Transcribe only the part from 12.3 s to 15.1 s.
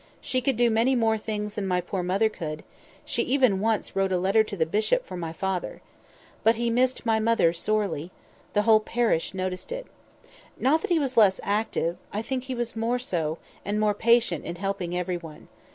he was more so, and more patient in helping